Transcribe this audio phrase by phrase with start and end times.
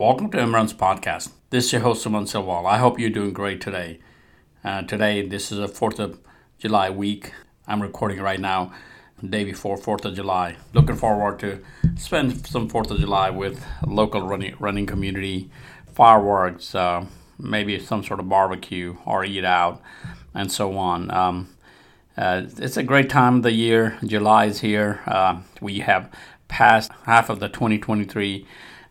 [0.00, 1.30] Welcome to MRuns podcast.
[1.50, 2.64] This is your host, Suman Silwal.
[2.64, 3.98] I hope you're doing great today.
[4.64, 6.18] Uh, today, this is a 4th of
[6.58, 7.34] July week.
[7.68, 8.72] I'm recording right now,
[9.22, 10.56] day before 4th of July.
[10.72, 11.62] Looking forward to
[11.98, 15.50] spend some 4th of July with local running, running community,
[15.92, 17.04] fireworks, uh,
[17.38, 19.82] maybe some sort of barbecue or eat out,
[20.32, 21.10] and so on.
[21.10, 21.54] Um,
[22.16, 23.98] uh, it's a great time of the year.
[24.02, 25.02] July is here.
[25.06, 26.10] Uh, we have
[26.48, 28.48] passed half of the 2023 uh,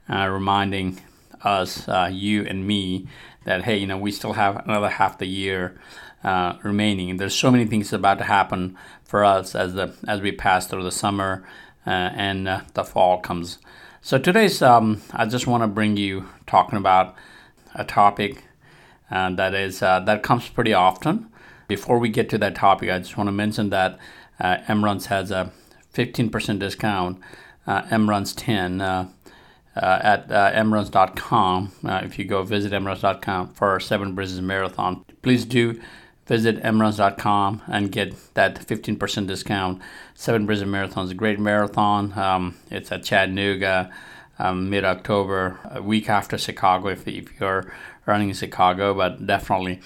[0.10, 1.02] reminding
[1.42, 3.08] us, uh, you and me,
[3.46, 5.80] that hey, you know, we still have another half the year
[6.24, 7.18] uh, remaining.
[7.18, 10.84] There's so many things about to happen for us as the as we pass through
[10.84, 11.48] the summer
[11.88, 13.60] uh, and uh, the fall comes.
[14.02, 17.16] So today's, um, I just want to bring you talking about
[17.76, 18.44] a topic
[19.12, 21.28] uh, that is that comes pretty often.
[21.68, 24.00] Before we get to that topic, I just want to mention that
[24.40, 25.52] uh, MRuns has a
[25.94, 27.20] 15% discount.
[27.68, 28.82] Uh, MRuns 10
[29.82, 31.68] uh, at uh.
[31.86, 35.80] Uh, if you go visit mruns.com for Seven Bridges Marathon, please do
[36.28, 39.82] visit mruns.com and get that 15% discount.
[40.14, 42.18] Seven Bridges Marathon is a great marathon.
[42.18, 43.92] Um, it's at Chattanooga.
[44.42, 47.70] Um, mid October, a week after Chicago, if, if you're
[48.06, 49.82] running in Chicago, but definitely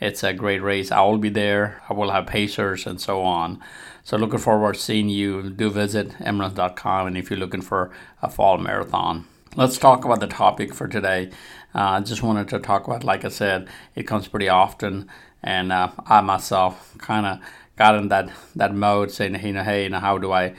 [0.00, 0.90] it's a great race.
[0.90, 1.82] I will be there.
[1.90, 3.62] I will have pacers and so on.
[4.04, 5.50] So looking forward to seeing you.
[5.50, 7.90] Do visit mruns.com and if you're looking for
[8.22, 9.26] a fall marathon.
[9.56, 11.30] Let's talk about the topic for today.
[11.74, 15.08] Uh, I uh, just wanted to talk about, like I said, it comes pretty often,
[15.42, 17.38] and uh, I myself kind of
[17.76, 20.54] got in that that mode, saying, you know, hey, you know, how do I,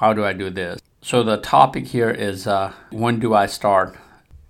[0.00, 0.80] how do I do this?
[1.00, 3.96] So the topic here is uh, when do I start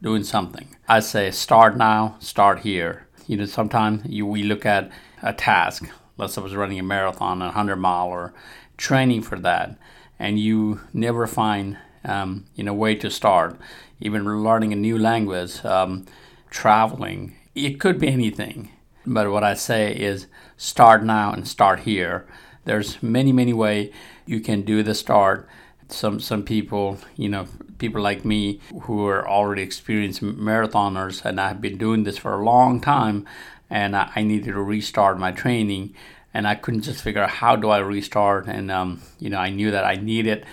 [0.03, 0.69] doing something?
[0.89, 3.06] I say start now, start here.
[3.27, 4.91] You know, sometimes you, we look at
[5.22, 5.84] a task
[6.17, 8.34] let's say I was running a marathon, a 100 mile, or
[8.77, 9.77] training for that,
[10.19, 13.58] and you never find um, you know way to start,
[14.00, 16.06] even learning a new language, um,
[16.50, 18.70] traveling, it could be anything.
[19.06, 22.27] But what I say is start now and start here.
[22.65, 23.92] There's many many way
[24.26, 25.48] you can do the start.
[25.88, 27.47] Some some people, you know,
[27.78, 32.44] people like me who are already experienced marathoners, and I've been doing this for a
[32.44, 33.26] long time
[33.71, 35.94] and I, I needed to restart my training
[36.32, 38.47] and I couldn't just figure out how do I restart.
[38.47, 40.44] And um, you know, I knew that I needed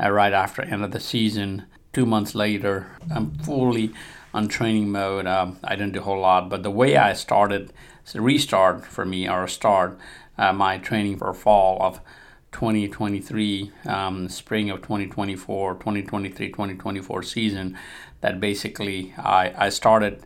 [0.00, 1.64] uh, right after end of the season.
[1.92, 3.92] Two months later, I'm fully
[4.34, 5.26] on training mode.
[5.26, 7.72] Um, I didn't do a whole lot, but the way I started,
[8.02, 9.98] it's a restart for me or a start
[10.36, 12.00] uh, my training for fall of
[12.52, 17.78] 2023, um, spring of 2024, 2023, 2024 season.
[18.20, 20.24] That basically I I started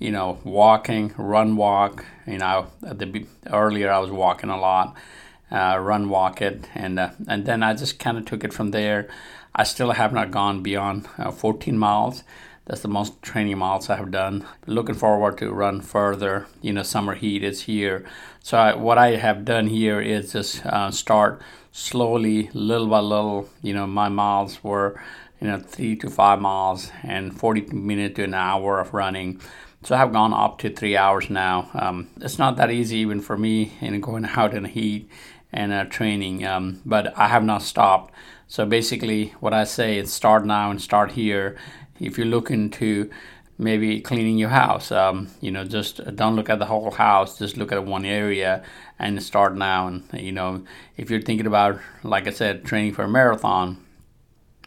[0.00, 2.04] you know, walking, run, walk.
[2.26, 4.96] You know, the earlier I was walking a lot,
[5.50, 8.70] uh, run, walk it, and uh, and then I just kind of took it from
[8.70, 9.08] there.
[9.54, 12.22] I still have not gone beyond uh, 14 miles.
[12.66, 14.46] That's the most training miles I have done.
[14.66, 16.46] Looking forward to run further.
[16.62, 18.04] You know, summer heat is here,
[18.42, 23.48] so I, what I have done here is just uh, start slowly, little by little.
[23.62, 25.02] You know, my miles were
[25.40, 29.40] you know three to five miles and 40 minutes to an hour of running
[29.82, 31.70] so I've gone up to three hours now.
[31.72, 35.10] Um, it's not that easy even for me in going out in the heat
[35.52, 38.14] and uh, training, um, but I have not stopped.
[38.46, 41.56] So basically, what I say is start now and start here.
[41.98, 43.10] If you're looking to
[43.58, 47.56] maybe cleaning your house, um, you know, just don't look at the whole house, just
[47.56, 48.64] look at one area
[48.98, 49.86] and start now.
[49.86, 50.64] And, you know,
[50.96, 53.84] if you're thinking about, like I said, training for a marathon,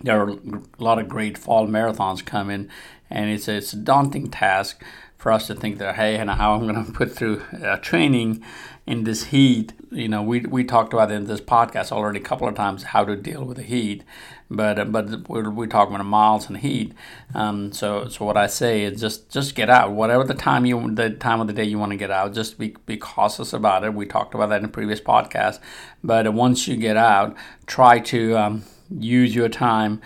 [0.02, 2.70] there are a lot of great fall marathons coming,
[3.10, 4.84] and it's it's a daunting task
[5.24, 8.44] for us to think that hey, and how I'm going to put through uh, training
[8.86, 9.72] in this heat.
[9.90, 13.06] You know, we we talked about in this podcast already a couple of times how
[13.06, 14.04] to deal with the heat,
[14.52, 16.92] but uh, but we're, we talk about miles and heat.
[17.34, 20.94] Um, so so what I say is just just get out, whatever the time you
[20.94, 22.34] the time of the day you want to get out.
[22.34, 23.94] Just be be cautious about it.
[23.94, 25.60] We talked about that in a previous podcast.
[26.04, 27.34] But once you get out,
[27.66, 30.02] try to um, use your time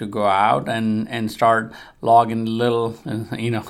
[0.00, 2.98] to go out and, and start logging little,
[3.38, 3.64] you know,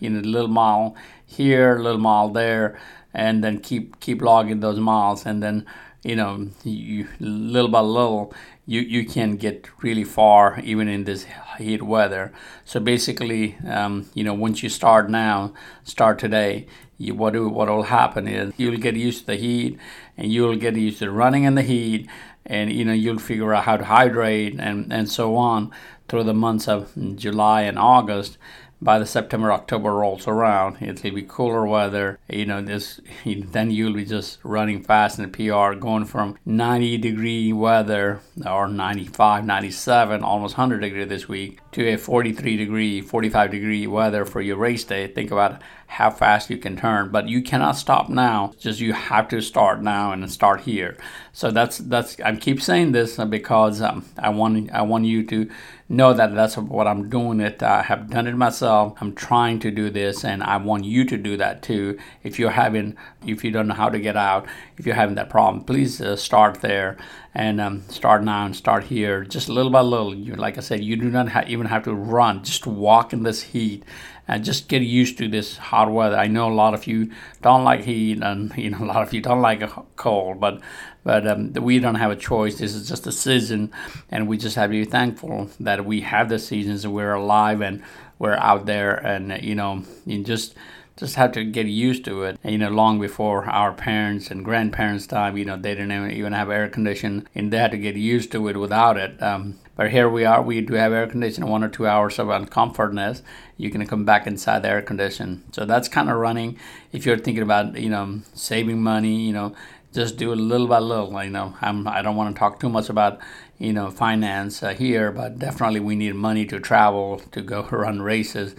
[0.00, 0.96] you know, little mile
[1.26, 2.78] here, little mile there,
[3.12, 5.66] and then keep keep logging those miles, and then
[6.02, 8.32] you know, you little by little,
[8.66, 11.26] you you can get really far even in this
[11.58, 12.32] heat weather.
[12.64, 15.52] So basically, um, you know, once you start now,
[15.84, 16.66] start today.
[16.98, 19.78] You, what what will happen is you'll get used to the heat,
[20.16, 22.08] and you'll get used to running in the heat,
[22.46, 25.70] and you know you'll figure out how to hydrate and and so on
[26.08, 28.38] through the months of July and August.
[28.82, 32.18] By the September October rolls around, it'll be cooler weather.
[32.28, 36.98] You know, this then you'll be just running fast in the PR, going from 90
[36.98, 43.50] degree weather or 95, 97, almost 100 degree this week to a 43 degree, 45
[43.52, 45.06] degree weather for your race day.
[45.06, 48.52] Think about how fast you can turn, but you cannot stop now.
[48.58, 50.96] Just you have to start now and start here.
[51.32, 55.50] So that's that's I keep saying this because um, I want I want you to
[55.88, 57.40] know that that's what I'm doing.
[57.40, 58.94] It I have done it myself.
[59.00, 61.98] I'm trying to do this, and I want you to do that too.
[62.22, 62.96] If you're having
[63.26, 64.46] if you don't know how to get out,
[64.78, 66.96] if you're having that problem, please uh, start there
[67.34, 70.14] and um, start now and start here, just little by little.
[70.14, 72.42] You like I said, you do not ha- even have to run.
[72.44, 73.84] Just walk in this heat
[74.32, 76.16] and just get used to this hot weather.
[76.16, 77.10] I know a lot of you
[77.42, 80.60] don't like heat, and you know a lot of you don't like a cold, but
[81.04, 82.58] but um, we don't have a choice.
[82.58, 83.70] This is just a season,
[84.10, 87.82] and we just have to be thankful that we have the seasons we're alive and
[88.18, 90.54] we're out there, and you know, you just
[91.02, 92.38] just have to get used to it.
[92.44, 96.48] You know, long before our parents and grandparents' time, you know, they didn't even have
[96.48, 99.20] air conditioning, and they had to get used to it without it.
[99.20, 100.40] Um, but here we are.
[100.40, 103.22] We do have air conditioning, one or two hours of uncomfortness.
[103.56, 105.42] You can come back inside the air condition.
[105.50, 106.56] So that's kind of running.
[106.92, 109.56] If you're thinking about, you know, saving money, you know,
[109.92, 111.20] just do it little by little.
[111.24, 113.18] You know, I'm, I don't want to talk too much about,
[113.58, 118.02] you know, finance uh, here, but definitely we need money to travel, to go run
[118.02, 118.54] races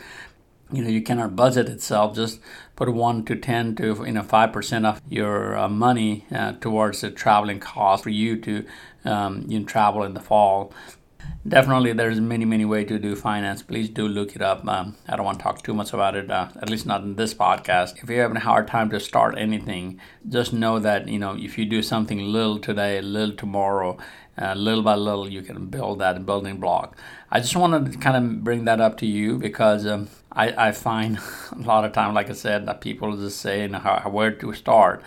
[0.73, 2.39] you know you cannot budget itself just
[2.75, 7.11] put 1 to 10 to you know 5% of your uh, money uh, towards the
[7.11, 8.65] traveling cost for you to
[9.05, 10.73] um, you know, travel in the fall.
[11.47, 13.61] Definitely there's many many way to do finance.
[13.61, 14.67] Please do look it up.
[14.67, 17.15] Um, i don't want to talk too much about it uh, at least not in
[17.15, 18.01] this podcast.
[18.01, 21.57] If you're having a hard time to start anything just know that you know if
[21.57, 23.97] you do something little today little tomorrow
[24.41, 26.97] uh, little by little you can build that building block.
[27.31, 30.71] I just wanted to kind of bring that up to you because um, I, I
[30.71, 31.19] find
[31.51, 35.03] a lot of time like i said that people just saying how, where to start?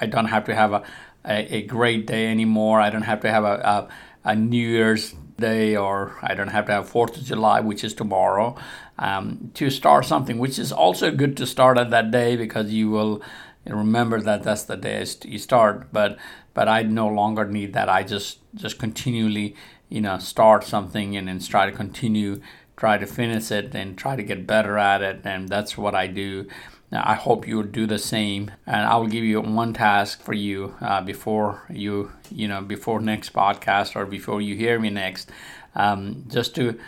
[0.00, 0.82] I don't have to have a,
[1.24, 2.80] a, a great day anymore.
[2.80, 3.88] I don't have to have a,
[4.24, 7.84] a, a new year's day or I don't have to have 4th of July, which
[7.84, 8.56] is tomorrow,
[8.98, 12.90] um, to start something, which is also good to start at that day because you
[12.90, 13.22] will
[13.66, 15.92] remember that that's the day you start.
[15.92, 16.18] But
[16.54, 17.88] but I no longer need that.
[17.88, 19.54] I just just continually
[19.88, 22.40] you know start something and then try to continue,
[22.76, 26.06] try to finish it and try to get better at it, and that's what I
[26.06, 26.46] do.
[26.92, 30.34] I hope you will do the same, and I will give you one task for
[30.34, 35.30] you uh, before you, you know, before next podcast or before you hear me next,
[35.74, 36.78] um, just to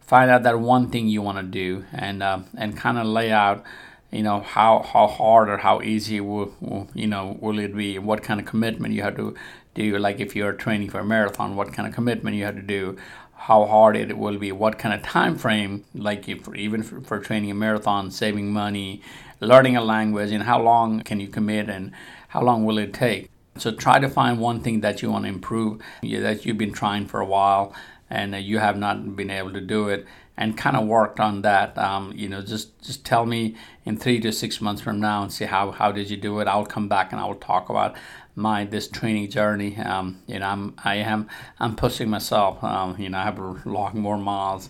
[0.00, 3.32] find out that one thing you want to do and uh, and kind of lay
[3.32, 3.64] out,
[4.10, 7.98] you know, how how hard or how easy will, will you know will it be?
[7.98, 9.34] What kind of commitment you have to
[9.74, 9.98] do?
[9.98, 12.96] Like if you're training for a marathon, what kind of commitment you have to do?
[13.38, 17.20] how hard it will be, what kind of time frame, like if, even for, for
[17.20, 19.00] training a marathon, saving money,
[19.40, 21.92] learning a language, and how long can you commit and
[22.28, 23.30] how long will it take.
[23.56, 27.06] So try to find one thing that you want to improve, that you've been trying
[27.06, 27.72] for a while
[28.10, 30.06] and you have not been able to do it
[30.36, 34.20] and kind of worked on that um, you know just just tell me in three
[34.20, 36.48] to six months from now and see how how did you do it.
[36.48, 37.96] I'll come back and i'll talk about
[38.34, 39.76] my this training journey.
[39.76, 41.28] Um, you know i'm i am
[41.58, 44.68] i'm pushing myself um, you know i have a lot more miles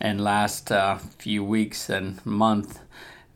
[0.00, 2.80] in last uh, few weeks and month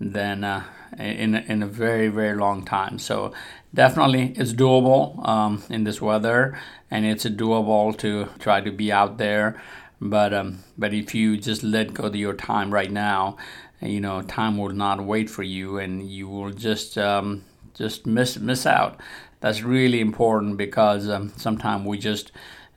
[0.03, 0.65] than uh,
[0.99, 2.99] in, in a very very long time.
[2.99, 3.33] So
[3.73, 6.59] definitely it's doable um, in this weather
[6.91, 9.61] and it's doable to try to be out there.
[10.01, 13.37] But um, but if you just let go of your time right now
[13.83, 17.45] you know time will not wait for you and you will just um,
[17.75, 19.01] just miss miss out.
[19.41, 22.31] That's really important because um, sometimes we just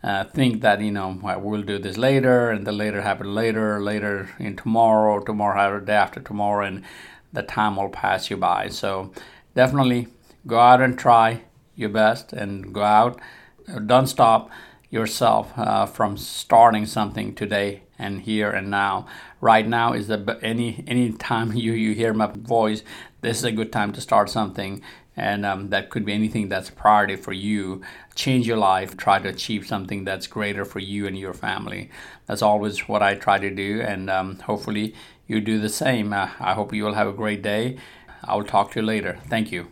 [0.05, 4.29] uh, think that you know well, do this later and the later happen later later
[4.37, 6.83] in tomorrow tomorrow day after tomorrow and
[7.33, 8.69] the time will pass you by.
[8.69, 9.11] So
[9.55, 10.07] definitely
[10.45, 11.41] go out and try
[11.75, 13.19] your best and go out.
[13.87, 14.51] Don't stop
[14.89, 19.05] yourself uh, from starting something today and here and now.
[19.41, 22.83] Right now is the any any time you you hear my voice,
[23.21, 24.81] this is a good time to start something.
[25.17, 27.81] And um, that could be anything that's a priority for you.
[28.15, 28.97] Change your life.
[28.97, 31.89] Try to achieve something that's greater for you and your family.
[32.25, 33.79] That's always what I try to do.
[33.81, 34.93] And um, hopefully,
[35.25, 36.11] you do the same.
[36.11, 37.77] Uh, I hope you will have a great day.
[38.25, 39.19] I'll talk to you later.
[39.29, 39.63] Thank you.